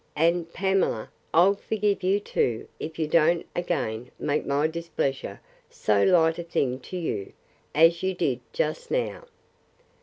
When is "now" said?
8.89-9.25